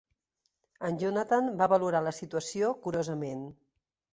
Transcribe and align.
En 0.87 0.95
Johnathan 1.03 1.51
va 1.61 1.67
valorar 1.75 2.03
la 2.07 2.15
situació 2.21 2.73
curosament. 2.87 3.45